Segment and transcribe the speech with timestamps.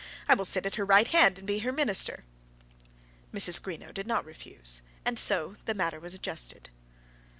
[0.27, 2.23] I will sit at her right hand and be her minister."
[3.31, 3.61] Mrs.
[3.61, 6.71] Greenow did not refuse, and so the matter was adjusted.